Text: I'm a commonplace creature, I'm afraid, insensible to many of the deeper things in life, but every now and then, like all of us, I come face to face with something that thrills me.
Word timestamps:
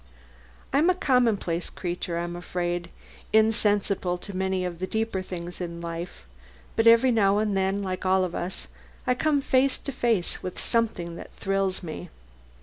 I'm 0.73 0.89
a 0.89 0.95
commonplace 0.95 1.69
creature, 1.69 2.17
I'm 2.17 2.35
afraid, 2.35 2.89
insensible 3.31 4.17
to 4.17 4.35
many 4.35 4.65
of 4.65 4.79
the 4.79 4.87
deeper 4.87 5.21
things 5.21 5.61
in 5.61 5.79
life, 5.79 6.23
but 6.75 6.87
every 6.87 7.11
now 7.11 7.37
and 7.37 7.55
then, 7.55 7.83
like 7.83 8.03
all 8.03 8.23
of 8.23 8.33
us, 8.33 8.67
I 9.05 9.13
come 9.13 9.41
face 9.41 9.77
to 9.77 9.91
face 9.91 10.41
with 10.41 10.59
something 10.59 11.17
that 11.17 11.31
thrills 11.33 11.83
me. 11.83 12.09